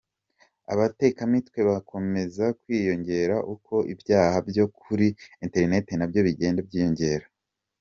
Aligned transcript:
Abatekamitwe 0.73 1.59
bakomeza 1.69 2.45
kwiyongera, 2.61 3.35
uko 3.53 3.75
ibyaha 3.93 4.37
byo 4.49 4.65
kuri 4.79 5.07
internet 5.45 5.85
nabyo 5.99 6.19
bigenda 6.27 6.61
byiyongera. 6.69 7.25